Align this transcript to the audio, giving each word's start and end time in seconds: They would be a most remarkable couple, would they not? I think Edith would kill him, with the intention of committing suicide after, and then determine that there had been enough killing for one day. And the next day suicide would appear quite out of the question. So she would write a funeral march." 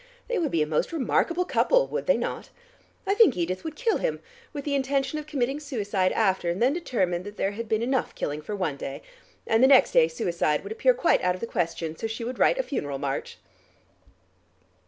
They 0.27 0.39
would 0.39 0.49
be 0.49 0.63
a 0.63 0.65
most 0.65 0.91
remarkable 0.91 1.45
couple, 1.45 1.85
would 1.85 2.07
they 2.07 2.17
not? 2.17 2.49
I 3.05 3.13
think 3.13 3.37
Edith 3.37 3.63
would 3.63 3.75
kill 3.75 3.97
him, 3.99 4.19
with 4.51 4.65
the 4.65 4.73
intention 4.73 5.19
of 5.19 5.27
committing 5.27 5.59
suicide 5.59 6.11
after, 6.13 6.49
and 6.49 6.59
then 6.59 6.73
determine 6.73 7.21
that 7.21 7.37
there 7.37 7.51
had 7.51 7.69
been 7.69 7.83
enough 7.83 8.15
killing 8.15 8.41
for 8.41 8.55
one 8.55 8.77
day. 8.77 9.03
And 9.45 9.61
the 9.61 9.67
next 9.67 9.91
day 9.91 10.07
suicide 10.07 10.63
would 10.63 10.71
appear 10.71 10.95
quite 10.95 11.21
out 11.23 11.35
of 11.35 11.39
the 11.41 11.45
question. 11.45 11.95
So 11.95 12.07
she 12.07 12.23
would 12.23 12.39
write 12.39 12.57
a 12.57 12.63
funeral 12.63 12.97
march." 12.97 13.37